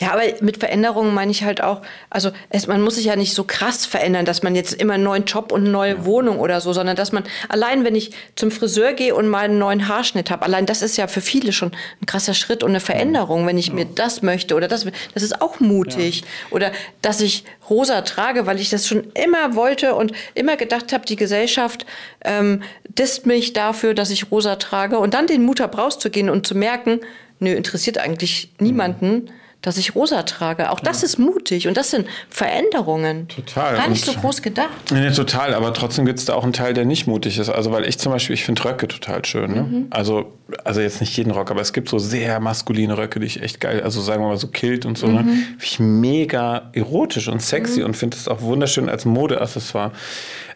Ja, 0.00 0.12
aber 0.12 0.22
mit 0.40 0.58
Veränderungen 0.58 1.12
meine 1.12 1.32
ich 1.32 1.42
halt 1.42 1.60
auch, 1.60 1.82
also 2.08 2.30
es, 2.50 2.68
man 2.68 2.82
muss 2.82 2.96
sich 2.96 3.06
ja 3.06 3.16
nicht 3.16 3.34
so 3.34 3.42
krass 3.42 3.84
verändern, 3.84 4.24
dass 4.24 4.44
man 4.44 4.54
jetzt 4.54 4.72
immer 4.74 4.94
einen 4.94 5.02
neuen 5.02 5.24
Job 5.24 5.50
und 5.50 5.62
eine 5.62 5.70
neue 5.70 5.94
ja. 5.94 6.04
Wohnung 6.04 6.38
oder 6.38 6.60
so, 6.60 6.72
sondern 6.72 6.94
dass 6.94 7.10
man 7.10 7.24
allein, 7.48 7.84
wenn 7.84 7.96
ich 7.96 8.12
zum 8.36 8.52
Friseur 8.52 8.92
gehe 8.92 9.14
und 9.14 9.28
mal 9.28 9.46
einen 9.46 9.58
neuen 9.58 9.88
Haarschnitt 9.88 10.30
habe, 10.30 10.44
allein 10.44 10.66
das 10.66 10.82
ist 10.82 10.96
ja 10.96 11.08
für 11.08 11.20
viele 11.20 11.52
schon 11.52 11.72
ein 12.00 12.06
krasser 12.06 12.34
Schritt 12.34 12.62
und 12.62 12.70
eine 12.70 12.80
Veränderung, 12.80 13.46
wenn 13.46 13.58
ich 13.58 13.68
ja. 13.68 13.74
mir 13.74 13.86
das 13.86 14.22
möchte 14.22 14.54
oder 14.54 14.68
das, 14.68 14.86
das 15.14 15.22
ist 15.22 15.40
auch 15.40 15.58
mutig. 15.58 16.20
Ja. 16.20 16.26
Oder 16.50 16.72
dass 17.02 17.20
ich 17.20 17.44
rosa 17.68 18.02
trage, 18.02 18.46
weil 18.46 18.60
ich 18.60 18.70
das 18.70 18.86
schon 18.86 19.10
immer 19.14 19.56
wollte 19.56 19.94
und 19.96 20.12
immer 20.34 20.56
gedacht 20.56 20.92
habe, 20.92 21.06
die 21.06 21.16
Gesellschaft 21.16 21.86
ähm, 22.24 22.62
disst 22.84 23.26
mich 23.26 23.52
dafür, 23.52 23.94
dass 23.94 24.10
ich 24.10 24.30
rosa 24.30 24.56
trage 24.56 24.98
und 24.98 25.14
dann 25.14 25.26
den 25.26 25.44
Mut 25.44 25.60
habe, 25.60 25.76
rauszugehen 25.76 26.30
und 26.30 26.46
zu 26.46 26.56
merken, 26.56 27.00
nö, 27.40 27.52
interessiert 27.52 27.98
eigentlich 27.98 28.52
niemanden. 28.58 29.12
Mhm 29.12 29.28
dass 29.62 29.76
ich 29.76 29.96
rosa 29.96 30.22
trage. 30.22 30.70
Auch 30.70 30.78
das 30.78 31.02
ja. 31.02 31.06
ist 31.06 31.18
mutig 31.18 31.66
und 31.66 31.76
das 31.76 31.90
sind 31.90 32.06
Veränderungen. 32.30 33.26
Total. 33.26 33.76
Gar 33.76 33.88
nicht 33.88 34.06
und 34.06 34.14
so 34.14 34.20
groß 34.20 34.40
gedacht. 34.40 34.68
Nee, 34.92 35.10
total, 35.10 35.52
aber 35.52 35.74
trotzdem 35.74 36.06
gibt 36.06 36.20
es 36.20 36.26
da 36.26 36.34
auch 36.34 36.44
einen 36.44 36.52
Teil, 36.52 36.74
der 36.74 36.84
nicht 36.84 37.08
mutig 37.08 37.38
ist. 37.38 37.48
Also 37.48 37.72
weil 37.72 37.84
ich 37.84 37.98
zum 37.98 38.12
Beispiel, 38.12 38.34
ich 38.34 38.44
finde 38.44 38.64
Röcke 38.64 38.86
total 38.86 39.24
schön. 39.24 39.52
Ne? 39.52 39.62
Mhm. 39.62 39.86
Also, 39.90 40.32
also 40.62 40.80
jetzt 40.80 41.00
nicht 41.00 41.16
jeden 41.16 41.32
Rock, 41.32 41.50
aber 41.50 41.60
es 41.60 41.72
gibt 41.72 41.88
so 41.88 41.98
sehr 41.98 42.38
maskuline 42.38 42.96
Röcke, 42.96 43.18
die 43.18 43.26
ich 43.26 43.42
echt 43.42 43.60
geil, 43.60 43.82
also 43.82 44.00
sagen 44.00 44.22
wir 44.22 44.28
mal 44.28 44.36
so 44.36 44.46
Kilt 44.48 44.86
und 44.86 44.96
so, 44.96 45.08
ne? 45.08 45.22
mhm. 45.22 45.26
ne? 45.26 45.32
Finde 45.32 45.64
ich 45.64 45.80
mega 45.80 46.70
erotisch 46.72 47.26
und 47.26 47.42
sexy 47.42 47.80
mhm. 47.80 47.86
und 47.86 47.96
finde 47.96 48.16
es 48.16 48.28
auch 48.28 48.40
wunderschön 48.40 48.88
als 48.88 49.04
Modeaccessoire. 49.06 49.90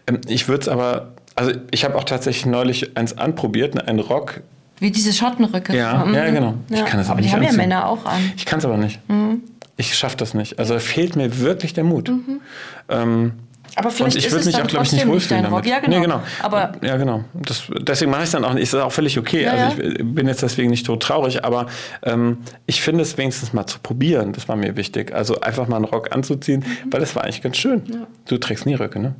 Ähm, 0.06 0.20
ich 0.28 0.46
würde 0.46 0.62
es 0.62 0.68
aber, 0.68 1.14
also 1.34 1.50
ich 1.72 1.84
habe 1.84 1.96
auch 1.96 2.04
tatsächlich 2.04 2.46
neulich 2.46 2.96
eins 2.96 3.18
anprobiert, 3.18 3.74
ne? 3.74 3.86
einen 3.88 3.98
Rock, 3.98 4.42
wie 4.78 4.90
diese 4.90 5.12
Schottenröcke. 5.12 5.76
Ja, 5.76 6.04
mhm. 6.04 6.14
ja 6.14 6.30
genau. 6.30 6.54
Ich 6.68 6.78
ja. 6.78 6.84
kann 6.84 6.98
das 6.98 7.08
aber, 7.08 7.18
aber 7.18 7.22
die 7.22 7.32
haben 7.32 7.42
ja 7.42 7.52
Männer 7.52 7.88
auch 7.88 8.04
an. 8.04 8.32
Ich 8.36 8.46
kann 8.46 8.58
es 8.58 8.64
aber 8.64 8.76
nicht. 8.76 9.00
Mhm. 9.08 9.42
Ich 9.76 9.96
schaffe 9.96 10.16
das 10.16 10.34
nicht. 10.34 10.58
Also 10.58 10.78
fehlt 10.78 11.16
mir 11.16 11.40
wirklich 11.40 11.72
der 11.72 11.84
Mut. 11.84 12.08
Mhm. 12.08 12.40
Ähm, 12.88 13.32
aber 13.74 13.90
vielleicht 13.90 14.16
und 14.16 14.24
ich 14.24 14.30
würde 14.30 14.44
mich 14.44 14.56
auch, 14.56 14.66
glaube 14.66 14.84
ich, 14.84 14.92
nicht 14.92 15.06
wohlfühlen 15.06 15.44
damit. 15.44 15.66
Ja, 15.66 15.80
genau. 15.80 15.96
Nee, 15.96 16.02
genau. 16.02 16.22
Aber 16.42 16.72
ja, 16.82 16.96
genau. 16.96 17.24
Das, 17.32 17.62
deswegen 17.80 18.10
mache 18.10 18.22
ich 18.22 18.26
es 18.26 18.32
dann 18.32 18.44
auch 18.44 18.52
nicht. 18.52 18.64
Ist 18.64 18.74
auch 18.74 18.92
völlig 18.92 19.18
okay. 19.18 19.44
Ja, 19.44 19.52
also 19.52 19.80
ich 19.80 19.98
bin 19.98 20.28
jetzt 20.28 20.42
deswegen 20.42 20.70
nicht 20.70 20.84
tot 20.84 21.02
traurig, 21.02 21.44
aber 21.44 21.66
ähm, 22.02 22.38
ich 22.66 22.82
finde 22.82 23.02
es 23.02 23.16
wenigstens 23.16 23.52
mal 23.52 23.66
zu 23.66 23.78
probieren. 23.78 24.32
Das 24.32 24.48
war 24.48 24.56
mir 24.56 24.76
wichtig. 24.76 25.14
Also 25.14 25.40
einfach 25.40 25.68
mal 25.68 25.76
einen 25.76 25.86
Rock 25.86 26.14
anzuziehen, 26.14 26.60
mhm. 26.60 26.92
weil 26.92 27.00
das 27.00 27.16
war 27.16 27.24
eigentlich 27.24 27.42
ganz 27.42 27.56
schön. 27.56 28.06
Du 28.26 28.36
trägst 28.36 28.66
nie 28.66 28.74
Röcke, 28.74 28.98
ne? 28.98 29.14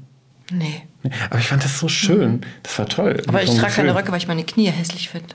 Nee. 0.51 0.83
Aber 1.31 1.39
ich 1.39 1.49
fand 1.49 1.65
das 1.65 1.79
so 1.79 1.89
schön. 1.89 2.33
Mhm. 2.33 2.41
Das 2.63 2.79
war 2.79 2.87
toll. 2.87 3.23
Aber 3.27 3.43
ich 3.43 3.55
trage 3.57 3.73
keine 3.73 3.95
Röcke, 3.95 4.13
weil 4.13 4.19
ich 4.19 4.29
meine 4.29 4.45
Knie 4.45 4.67
hässlich 4.67 5.09
finde. 5.09 5.35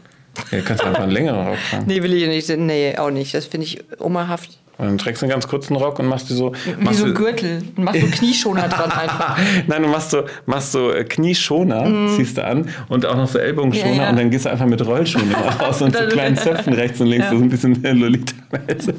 Ja, 0.51 0.61
kannst 0.61 0.83
einfach 0.83 1.01
einen 1.03 1.11
längeren 1.11 1.47
Rock 1.47 1.57
tragen. 1.69 1.83
Nee, 1.87 2.01
will 2.03 2.13
ich 2.13 2.27
nicht. 2.27 2.57
Nee, 2.59 2.97
auch 2.97 3.11
nicht. 3.11 3.33
Das 3.33 3.45
finde 3.45 3.65
ich 3.65 3.83
omahaft. 3.99 4.57
Und 4.79 4.85
dann 4.85 4.97
trägst 4.99 5.23
du 5.23 5.25
einen 5.25 5.31
ganz 5.31 5.47
kurzen 5.47 5.75
Rock 5.75 5.97
und 5.97 6.05
machst 6.05 6.29
dir 6.29 6.35
so. 6.35 6.51
Wie 6.65 6.83
machst 6.83 6.99
so 6.99 7.05
ein 7.05 7.15
du- 7.15 7.19
Gürtel. 7.19 7.63
Und 7.75 7.83
machst 7.85 7.99
so 7.99 8.07
Knieschoner 8.07 8.67
dran 8.69 8.91
einfach. 8.91 9.35
Nein, 9.65 9.81
du 9.81 9.87
machst 9.87 10.11
so, 10.11 10.23
machst 10.45 10.71
so 10.71 10.91
äh, 10.91 11.03
Knieschoner, 11.03 12.09
ziehst 12.15 12.37
du 12.37 12.45
an 12.45 12.69
und 12.87 13.03
auch 13.07 13.15
noch 13.15 13.27
so 13.27 13.39
Ellbogenschoner. 13.39 13.91
Ja, 13.95 14.03
ja. 14.03 14.09
und 14.11 14.17
dann 14.19 14.29
gehst 14.29 14.45
du 14.45 14.49
einfach 14.51 14.67
mit 14.67 14.85
Rollschuhen 14.85 15.33
raus 15.59 15.81
und 15.81 15.97
so 15.97 16.03
kleinen 16.05 16.37
Zöpfen 16.37 16.73
rechts 16.73 17.01
und 17.01 17.07
links, 17.07 17.25
Ja. 17.25 17.31
so 17.31 17.37
ein 17.37 17.49
bisschen 17.49 17.81
Lolita-mäßig. 17.81 18.95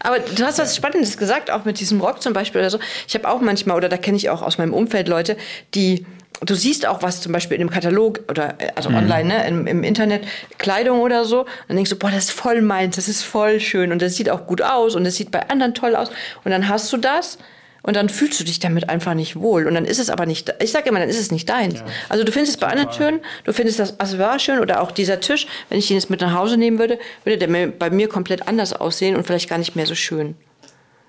Aber 0.00 0.18
du 0.18 0.44
hast 0.44 0.58
was 0.58 0.74
Spannendes 0.76 1.18
gesagt, 1.18 1.50
auch 1.50 1.66
mit 1.66 1.78
diesem 1.80 2.00
Rock 2.00 2.22
zum 2.22 2.32
Beispiel 2.32 2.62
oder 2.62 2.70
so. 2.70 2.78
Ich 3.06 3.14
habe 3.14 3.28
auch 3.28 3.40
manchmal, 3.42 3.76
oder 3.76 3.90
da 3.90 3.98
kenne 3.98 4.16
ich 4.16 4.30
auch 4.30 4.40
aus 4.40 4.56
meinem 4.56 4.72
Umfeld 4.72 5.08
Leute, 5.08 5.36
die, 5.74 6.06
du 6.50 6.54
siehst 6.54 6.86
auch 6.86 7.02
was 7.02 7.20
zum 7.20 7.32
Beispiel 7.32 7.56
in 7.56 7.62
einem 7.62 7.70
Katalog 7.70 8.20
oder 8.28 8.54
äh, 8.58 8.72
also 8.74 8.90
online, 8.90 9.24
ne, 9.24 9.46
im, 9.46 9.66
im 9.66 9.84
Internet, 9.84 10.24
Kleidung 10.58 11.00
oder 11.00 11.24
so. 11.24 11.46
Dann 11.68 11.76
denkst 11.76 11.90
du, 11.90 11.96
boah, 11.96 12.10
das 12.10 12.24
ist 12.24 12.32
voll 12.32 12.62
meins, 12.62 12.96
das 12.96 13.08
ist 13.08 13.22
voll 13.22 13.60
schön 13.60 13.92
und 13.92 14.02
das 14.02 14.16
sieht 14.16 14.30
auch 14.30 14.46
gut 14.46 14.62
aus 14.62 14.94
und 14.94 15.04
das 15.04 15.16
sieht 15.16 15.30
bei 15.30 15.48
anderen 15.48 15.74
toll 15.74 15.96
aus. 15.96 16.10
Und 16.44 16.50
dann 16.50 16.68
hast 16.68 16.92
du 16.92 16.96
das. 16.96 17.38
Und 17.84 17.96
dann 17.96 18.08
fühlst 18.08 18.38
du 18.38 18.44
dich 18.44 18.60
damit 18.60 18.88
einfach 18.88 19.14
nicht 19.14 19.34
wohl. 19.34 19.66
Und 19.66 19.74
dann 19.74 19.86
ist 19.86 19.98
es 19.98 20.08
aber 20.08 20.24
nicht, 20.24 20.54
ich 20.60 20.70
sage 20.70 20.88
immer, 20.88 21.00
dann 21.00 21.08
ist 21.08 21.18
es 21.18 21.32
nicht 21.32 21.48
deins. 21.48 21.82
Also 22.08 22.22
du 22.22 22.30
findest 22.30 22.54
es 22.54 22.60
bei 22.60 22.68
anderen 22.68 22.92
schön, 22.92 23.20
du 23.42 23.52
findest 23.52 23.80
das 23.80 23.98
Accessoire 23.98 24.38
schön 24.38 24.60
oder 24.60 24.82
auch 24.82 24.92
dieser 24.92 25.18
Tisch, 25.18 25.48
wenn 25.68 25.80
ich 25.80 25.88
den 25.88 25.96
jetzt 25.96 26.08
mit 26.08 26.20
nach 26.20 26.32
Hause 26.32 26.56
nehmen 26.56 26.78
würde, 26.78 27.00
würde 27.24 27.44
der 27.44 27.66
bei 27.66 27.90
mir 27.90 28.08
komplett 28.08 28.46
anders 28.46 28.72
aussehen 28.72 29.16
und 29.16 29.26
vielleicht 29.26 29.50
gar 29.50 29.58
nicht 29.58 29.74
mehr 29.74 29.86
so 29.86 29.96
schön. 29.96 30.36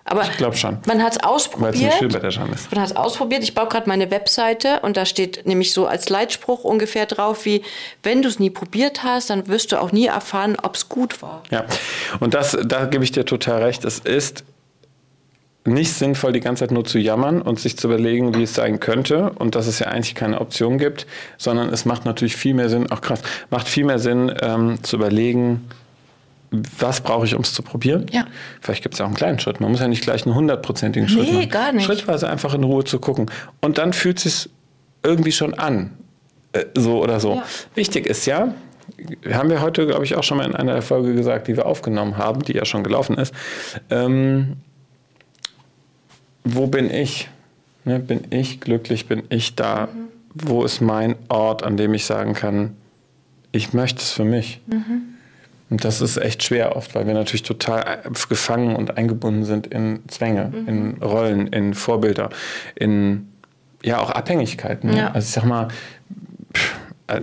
Aber 0.06 0.24
Ich 0.24 0.38
glaub 0.38 0.56
schon. 0.58 0.80
man 0.86 1.02
hat 1.02 1.14
es 1.14 1.24
ausprobiert. 1.24 1.76
Man 2.02 2.82
hat 2.82 2.90
es 2.92 2.96
ausprobiert. 2.96 3.44
Ich 3.44 3.56
baue 3.56 3.68
gerade 3.68 3.88
meine 3.88 4.12
Webseite 4.12 4.82
und 4.82 4.98
da 4.98 5.06
steht 5.06 5.46
nämlich 5.46 5.72
so 5.72 5.88
als 5.88 6.10
Leitspruch 6.10 6.64
ungefähr 6.64 7.06
drauf 7.06 7.46
wie, 7.46 7.64
wenn 8.04 8.22
du 8.22 8.28
es 8.28 8.40
nie 8.40 8.50
probiert 8.50 9.04
hast, 9.04 9.30
dann 9.30 9.48
wirst 9.48 9.72
du 9.72 9.82
auch 9.82 9.92
nie 9.92 10.08
erfahren, 10.08 10.58
ob 10.62 10.76
es 10.76 10.90
gut 10.90 11.22
war. 11.22 11.44
Ja, 11.52 11.66
und 12.20 12.34
das, 12.34 12.58
da 12.66 12.86
gebe 12.86 13.04
ich 13.04 13.12
dir 13.12 13.26
total 13.26 13.64
recht. 13.64 13.86
Es 13.86 14.00
ist 14.00 14.44
nicht 15.66 15.94
sinnvoll, 15.94 16.34
die 16.34 16.42
ganze 16.42 16.66
Zeit 16.66 16.72
nur 16.72 16.84
zu 16.84 17.00
jammern 17.00 17.42
und 17.42 17.60
sich 17.60 17.78
zu 17.78 17.88
überlegen, 17.88 18.36
wie 18.36 18.44
es 18.44 18.54
sein 18.54 18.82
könnte 18.82 19.32
und 19.36 19.56
dass 19.56 19.68
es 19.68 19.80
ja 19.80 19.88
eigentlich 19.88 20.16
keine 20.16 20.42
Option 20.42 20.78
gibt, 20.78 21.08
sondern 21.38 21.70
es 21.70 21.86
macht 21.86 22.04
natürlich 22.04 22.36
viel 22.36 22.54
mehr 22.54 22.70
Sinn, 22.70 22.88
ach 22.90 23.00
krass, 23.00 23.22
macht 23.50 23.70
viel 23.70 23.86
mehr 23.86 24.00
Sinn, 24.00 24.34
ähm, 24.42 24.84
zu 24.84 24.98
überlegen, 24.98 25.70
was 26.80 27.02
brauche 27.02 27.26
ich, 27.26 27.36
um 27.36 27.42
es 27.42 27.54
zu 27.54 27.64
probieren? 27.64 28.06
Ja. 28.12 28.26
Vielleicht 28.62 28.84
gibt 28.84 28.94
es 28.94 29.00
ja 29.00 29.06
auch 29.06 29.10
einen 29.10 29.16
kleinen 29.18 29.40
Schritt. 29.40 29.60
Man 29.60 29.72
muss 29.72 29.80
ja 29.80 29.88
nicht 29.88 30.04
gleich 30.04 30.26
einen 30.26 30.36
hundertprozentigen 30.36 31.10
Schritt 31.10 31.24
Nee, 31.24 31.34
machen. 31.34 31.50
gar 31.50 31.72
nicht. 31.72 31.86
Schrittweise 31.86 32.30
einfach 32.30 32.54
in 32.54 32.64
Ruhe 32.64 32.84
zu 32.84 33.00
gucken. 33.00 33.30
Und 33.62 33.78
dann 33.78 33.94
fühlt 33.94 34.18
es 34.18 34.44
sich 34.44 34.50
irgendwie 35.04 35.32
schon 35.32 35.54
an. 35.56 35.92
Äh, 36.54 36.66
so 36.76 37.02
oder 37.02 37.20
so. 37.20 37.36
Ja. 37.36 37.44
Wichtig 37.76 38.06
ist 38.06 38.26
ja, 38.26 38.54
haben 39.32 39.50
wir 39.50 39.62
heute, 39.62 39.88
glaube 39.88 40.04
ich, 40.06 40.16
auch 40.16 40.24
schon 40.24 40.38
mal 40.38 40.46
in 40.46 40.56
einer 40.56 40.82
Folge 40.82 41.14
gesagt, 41.16 41.48
die 41.48 41.58
wir 41.58 41.66
aufgenommen 41.66 42.18
haben, 42.18 42.44
die 42.44 42.54
ja 42.54 42.66
schon 42.66 42.84
gelaufen 42.84 43.18
ist. 43.18 43.34
Ähm, 43.90 44.58
wo 46.44 46.68
bin 46.68 46.92
ich? 46.92 47.30
Ne, 47.86 48.00
bin 48.00 48.22
ich 48.30 48.60
glücklich? 48.62 49.08
Bin 49.08 49.24
ich 49.30 49.56
da? 49.56 49.88
Wo 50.34 50.64
ist 50.64 50.82
mein 50.82 51.16
Ort, 51.30 51.64
an 51.64 51.78
dem 51.78 51.94
ich 51.94 52.06
sagen 52.06 52.34
kann, 52.34 52.76
ich 53.52 53.74
möchte 53.74 54.02
es 54.02 54.12
für 54.12 54.26
mich? 54.26 54.62
Und 55.70 55.84
das 55.84 56.02
ist 56.02 56.18
echt 56.18 56.44
schwer 56.44 56.76
oft, 56.76 56.94
weil 56.94 57.08
wir 57.08 57.14
natürlich 57.14 57.44
total 57.44 58.02
gefangen 58.30 58.76
und 58.76 58.98
eingebunden 58.98 59.44
sind 59.44 59.68
in 59.68 60.02
Zwänge, 60.08 60.52
in 60.68 61.02
Rollen, 61.02 61.48
in 61.48 61.74
Vorbilder, 61.74 62.30
in 62.76 63.30
ja 63.84 64.00
auch 64.00 64.10
Abhängigkeiten. 64.12 64.90
Ne? 64.90 64.98
Ja. 64.98 65.08
Also 65.12 65.26
ich 65.26 65.34
sag 65.34 65.46
mal, 65.46 65.68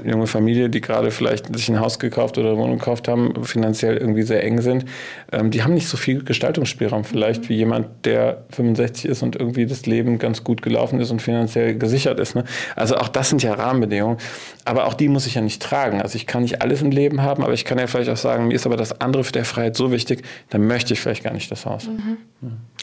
junge 0.04 0.26
Familie, 0.26 0.68
die 0.68 0.80
gerade 0.80 1.10
vielleicht 1.10 1.54
sich 1.56 1.68
ein 1.68 1.80
Haus 1.80 1.98
gekauft 1.98 2.36
oder 2.36 2.50
eine 2.50 2.58
Wohnung 2.58 2.78
gekauft 2.78 3.08
haben, 3.08 3.44
finanziell 3.44 3.96
irgendwie 3.96 4.22
sehr 4.22 4.44
eng 4.44 4.60
sind, 4.60 4.84
ähm, 5.32 5.50
die 5.50 5.62
haben 5.62 5.72
nicht 5.72 5.88
so 5.88 5.96
viel 5.96 6.22
Gestaltungsspielraum 6.22 7.04
vielleicht 7.04 7.48
wie 7.48 7.54
jemand, 7.54 7.86
der 8.04 8.44
65 8.50 9.06
ist 9.06 9.22
und 9.22 9.36
irgendwie 9.36 9.64
das 9.64 9.86
Leben 9.86 10.18
ganz 10.18 10.44
gut 10.44 10.60
gelaufen 10.60 11.00
ist 11.00 11.10
und 11.10 11.22
finanziell 11.22 11.76
gesichert 11.76 12.20
ist. 12.20 12.34
Ne? 12.34 12.44
Also 12.76 12.96
auch 12.98 13.08
das 13.08 13.30
sind 13.30 13.42
ja 13.42 13.54
Rahmenbedingungen. 13.54 14.18
Aber 14.66 14.86
auch 14.86 14.94
die 14.94 15.08
muss 15.08 15.26
ich 15.26 15.34
ja 15.34 15.40
nicht 15.40 15.62
tragen. 15.62 16.02
Also 16.02 16.16
ich 16.16 16.26
kann 16.26 16.42
nicht 16.42 16.60
alles 16.60 16.82
im 16.82 16.90
Leben 16.90 17.22
haben, 17.22 17.42
aber 17.42 17.54
ich 17.54 17.64
kann 17.64 17.78
ja 17.78 17.86
vielleicht 17.86 18.10
auch 18.10 18.16
sagen, 18.18 18.48
mir 18.48 18.54
ist 18.54 18.66
aber 18.66 18.76
das 18.76 19.00
andere 19.00 19.24
für 19.24 19.32
der 19.32 19.46
Freiheit 19.46 19.76
so 19.76 19.90
wichtig, 19.90 20.22
dann 20.50 20.66
möchte 20.66 20.92
ich 20.92 21.00
vielleicht 21.00 21.24
gar 21.24 21.32
nicht 21.32 21.50
das 21.50 21.64
Haus. 21.64 21.88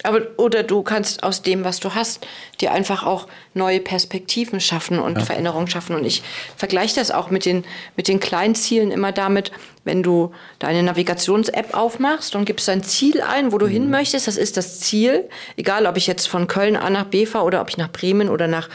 Aber, 0.03 0.21
oder 0.37 0.63
du 0.63 0.81
kannst 0.81 1.23
aus 1.23 1.41
dem, 1.41 1.63
was 1.63 1.79
du 1.79 1.95
hast, 1.95 2.25
dir 2.59 2.71
einfach 2.71 3.05
auch 3.05 3.27
neue 3.53 3.79
Perspektiven 3.79 4.59
schaffen 4.59 4.99
und 4.99 5.21
Veränderungen 5.21 5.67
schaffen. 5.67 5.95
Und 5.95 6.05
ich 6.05 6.23
vergleiche 6.55 6.86
das 6.93 7.11
auch 7.11 7.29
mit 7.29 7.45
den, 7.45 7.65
mit 7.95 8.07
den 8.07 8.19
kleinen 8.19 8.55
Zielen 8.55 8.91
immer 8.91 9.11
damit, 9.11 9.51
wenn 9.83 10.03
du 10.03 10.31
deine 10.59 10.83
Navigations-App 10.83 11.73
aufmachst 11.73 12.35
und 12.35 12.45
gibst 12.45 12.67
dein 12.67 12.83
Ziel 12.83 13.21
ein, 13.21 13.51
wo 13.51 13.57
du 13.57 13.67
hin 13.67 13.89
möchtest. 13.89 14.27
Das 14.27 14.37
ist 14.37 14.57
das 14.57 14.79
Ziel. 14.79 15.29
Egal, 15.55 15.85
ob 15.85 15.97
ich 15.97 16.07
jetzt 16.07 16.27
von 16.27 16.47
Köln 16.47 16.75
A 16.75 16.89
nach 16.89 17.05
B 17.05 17.25
fahre 17.25 17.45
oder 17.45 17.61
ob 17.61 17.69
ich 17.69 17.77
nach 17.77 17.91
Bremen 17.91 18.29
oder 18.29 18.47
nach 18.47 18.69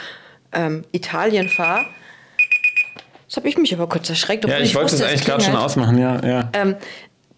ähm, 0.51 0.83
Italien 0.91 1.49
fahre. 1.49 1.85
Jetzt 3.27 3.37
habe 3.37 3.49
ich 3.49 3.57
mich 3.57 3.73
aber 3.73 3.87
kurz 3.87 4.09
erschreckt. 4.09 4.45
Ja, 4.45 4.51
obwohl 4.51 4.65
ich 4.65 4.75
wollte 4.75 4.91
wusste, 4.91 5.05
es 5.05 5.09
eigentlich 5.09 5.25
gerade 5.25 5.43
schon 5.43 5.55
ausmachen, 5.55 5.97
ja, 5.97 6.23
ja. 6.25 6.49
Ähm, 6.53 6.75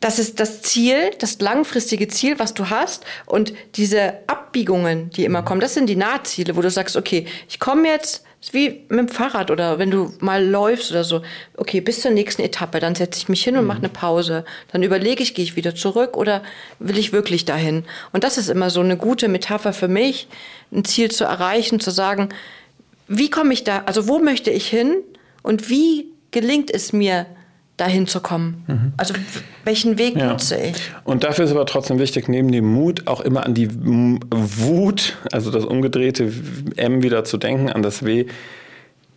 das 0.02 0.20
ist 0.20 0.40
das 0.40 0.62
Ziel, 0.62 1.12
das 1.20 1.40
langfristige 1.40 2.08
Ziel, 2.08 2.38
was 2.38 2.54
du 2.54 2.70
hast. 2.70 3.06
Und 3.26 3.54
diese 3.76 4.14
Abbiegungen, 4.28 5.10
die 5.12 5.26
immer 5.26 5.42
kommen, 5.42 5.62
das 5.62 5.74
sind 5.74 5.88
die 5.88 5.96
Nahziele, 5.96 6.56
wo 6.56 6.62
du 6.62 6.70
sagst, 6.70 6.96
okay, 6.96 7.26
ich 7.48 7.60
komme 7.60 7.88
jetzt, 7.88 8.24
ist 8.46 8.54
wie 8.54 8.86
mit 8.90 9.00
dem 9.00 9.08
Fahrrad 9.08 9.50
oder 9.50 9.80
wenn 9.80 9.90
du 9.90 10.14
mal 10.20 10.46
läufst 10.46 10.92
oder 10.92 11.04
so, 11.04 11.24
okay, 11.58 11.82
bis 11.82 12.02
zur 12.02 12.12
nächsten 12.12 12.44
Etappe, 12.44 12.80
dann 12.80 12.94
setze 12.94 13.20
ich 13.20 13.28
mich 13.28 13.44
hin 13.44 13.58
und 13.58 13.66
mache 13.66 13.80
eine 13.80 13.90
Pause. 13.90 14.46
Dann 14.72 14.84
überlege 14.84 15.24
ich, 15.24 15.34
gehe 15.34 15.44
ich 15.44 15.56
wieder 15.56 15.74
zurück 15.74 16.16
oder 16.16 16.44
will 16.78 17.00
ich 17.00 17.12
wirklich 17.12 17.46
dahin? 17.46 17.86
Und 18.14 18.24
das 18.24 18.38
ist 18.38 18.50
immer 18.50 18.70
so 18.70 18.82
eine 18.82 18.98
gute 18.98 19.30
Metapher 19.30 19.74
für 19.74 19.88
mich, 19.88 20.28
ein 20.72 20.86
Ziel 20.86 21.10
zu 21.10 21.24
erreichen, 21.24 21.80
zu 21.80 21.90
sagen, 21.90 22.30
wie 23.08 23.32
komme 23.32 23.52
ich 23.52 23.64
da, 23.64 23.84
also 23.88 24.08
wo 24.08 24.20
möchte 24.20 24.52
ich 24.52 24.68
hin 24.68 24.98
und 25.42 25.70
wie 25.70 26.12
gelingt 26.30 26.72
es 26.72 26.94
mir, 26.94 27.26
dahin 27.78 28.08
zu 28.08 28.20
kommen? 28.22 28.94
Also 28.98 29.14
w- 29.16 29.20
welchen 29.66 29.98
Weg 29.98 30.16
Ja. 30.16 30.30
nutze 30.32 30.56
ich? 30.58 30.76
Und 31.04 31.24
dafür 31.24 31.46
ist 31.46 31.52
aber 31.52 31.66
trotzdem 31.66 32.00
wichtig, 32.00 32.28
neben 32.30 32.52
dem 32.52 32.66
Mut 32.66 33.08
auch 33.08 33.22
immer 33.22 33.46
an 33.46 33.54
die 33.54 33.70
Wut, 33.74 35.18
also 35.32 35.52
das 35.52 35.66
umgedrehte 35.66 36.32
M 36.78 37.04
wieder 37.04 37.24
zu 37.26 37.38
denken, 37.38 37.70
an 37.70 37.82
das 37.84 38.04
W. 38.06 38.26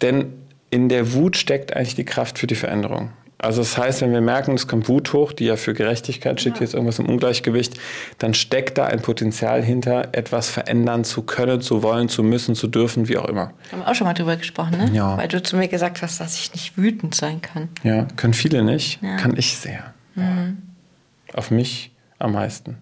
Denn 0.03 0.33
in 0.71 0.89
der 0.89 1.13
Wut 1.15 1.37
steckt 1.37 1.75
eigentlich 1.75 1.95
die 1.95 2.05
Kraft 2.05 2.39
für 2.39 2.47
die 2.47 2.55
Veränderung. 2.57 3.11
Also 3.41 3.61
das 3.63 3.79
heißt, 3.79 4.01
wenn 4.01 4.13
wir 4.13 4.21
merken, 4.21 4.55
es 4.55 4.67
kommt 4.67 4.89
Wut 4.89 5.13
hoch, 5.13 5.33
die 5.33 5.45
ja 5.45 5.55
für 5.57 5.73
Gerechtigkeit 5.73 6.41
steht, 6.41 6.59
hier 6.59 6.65
ist 6.65 6.75
irgendwas 6.75 6.99
im 6.99 7.07
Ungleichgewicht, 7.09 7.75
dann 8.19 8.35
steckt 8.35 8.79
da 8.79 8.87
ein 8.87 9.01
Potenzial 9.01 9.63
hinter, 9.63 10.09
etwas 10.11 10.49
verändern 10.51 11.05
zu 11.05 11.23
können, 11.23 11.61
zu 11.61 11.85
wollen, 11.85 12.09
zu 12.09 12.25
müssen, 12.25 12.57
zu 12.57 12.67
dürfen, 12.67 13.09
wie 13.09 13.17
auch 13.17 13.27
immer. 13.27 13.53
Haben 13.71 13.81
wir 13.83 13.89
auch 13.89 13.95
schon 13.95 14.09
mal 14.09 14.15
drüber 14.15 14.37
gesprochen, 14.37 14.77
ne? 14.79 14.91
Ja. 14.93 15.17
Weil 15.17 15.29
du 15.29 15.41
zu 15.41 15.57
mir 15.57 15.69
gesagt 15.69 16.03
hast, 16.03 16.21
dass 16.21 16.35
ich 16.37 16.53
nicht 16.53 16.77
wütend 16.77 17.15
sein 17.15 17.41
kann. 17.41 17.69
Ja, 17.85 18.09
können 18.17 18.35
viele 18.35 18.65
nicht, 18.65 19.01
Ja. 19.03 19.17
kann 19.19 19.37
ich 19.37 19.57
sehr. 19.57 19.95
Auf 21.33 21.53
mich 21.53 21.93
am 22.19 22.33
meisten. 22.33 22.79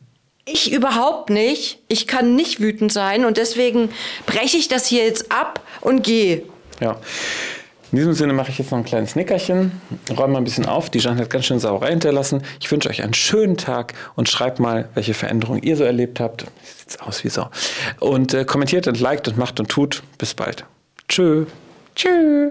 Ich 0.46 0.72
überhaupt 0.72 1.28
nicht. 1.28 1.80
Ich 1.88 2.06
kann 2.06 2.34
nicht 2.34 2.60
wütend 2.60 2.92
sein 2.92 3.24
und 3.26 3.36
deswegen 3.36 3.90
breche 4.24 4.56
ich 4.56 4.68
das 4.68 4.86
hier 4.86 5.04
jetzt 5.04 5.30
ab 5.30 5.60
und 5.82 6.02
gehe. 6.02 6.44
Ja. 6.80 6.96
In 7.92 7.98
diesem 7.98 8.14
Sinne 8.14 8.32
mache 8.32 8.50
ich 8.50 8.58
jetzt 8.58 8.72
noch 8.72 8.78
ein 8.78 8.84
kleines 8.84 9.14
Nickerchen, 9.14 9.72
räume 10.10 10.34
mal 10.34 10.38
ein 10.38 10.44
bisschen 10.44 10.66
auf. 10.66 10.90
Die 10.90 10.98
Jeanne 10.98 11.20
hat 11.20 11.30
ganz 11.30 11.44
schön 11.44 11.60
Sauerei 11.60 11.90
hinterlassen. 11.90 12.42
Ich 12.60 12.70
wünsche 12.70 12.88
euch 12.88 13.02
einen 13.02 13.14
schönen 13.14 13.56
Tag 13.56 13.94
und 14.16 14.28
schreibt 14.28 14.58
mal, 14.58 14.88
welche 14.94 15.14
Veränderungen 15.14 15.62
ihr 15.62 15.76
so 15.76 15.84
erlebt 15.84 16.18
habt. 16.18 16.46
Sieht 16.86 17.00
aus 17.00 17.22
wie 17.22 17.28
Sau. 17.28 17.48
Und 18.00 18.34
äh, 18.34 18.44
kommentiert 18.44 18.88
und 18.88 18.98
liked 18.98 19.28
und 19.28 19.38
macht 19.38 19.60
und 19.60 19.68
tut. 19.68 20.02
Bis 20.18 20.34
bald. 20.34 20.64
Tschö. 21.08 21.46
Tschö. 21.94 22.50